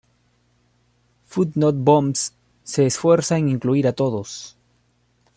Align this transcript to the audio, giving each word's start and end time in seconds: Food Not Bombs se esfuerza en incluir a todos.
Food 1.31 1.51
Not 1.55 1.75
Bombs 1.85 2.33
se 2.63 2.87
esfuerza 2.87 3.37
en 3.37 3.49
incluir 3.49 3.87
a 3.87 3.93
todos. 3.93 4.57